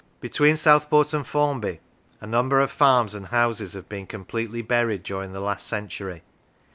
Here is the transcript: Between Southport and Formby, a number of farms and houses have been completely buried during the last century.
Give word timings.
Between 0.19 0.57
Southport 0.57 1.13
and 1.13 1.27
Formby, 1.27 1.79
a 2.21 2.25
number 2.25 2.59
of 2.59 2.71
farms 2.71 3.13
and 3.13 3.27
houses 3.27 3.73
have 3.73 3.87
been 3.87 4.07
completely 4.07 4.63
buried 4.63 5.03
during 5.03 5.31
the 5.31 5.39
last 5.39 5.67
century. 5.67 6.23